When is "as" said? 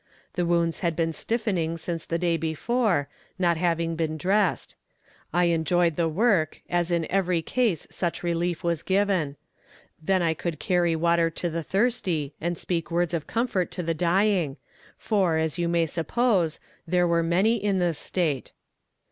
6.71-6.89, 15.37-15.59